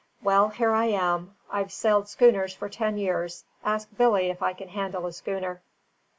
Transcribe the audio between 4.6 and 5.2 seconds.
handle a